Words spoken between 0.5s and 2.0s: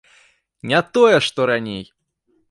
Не тое, што раней!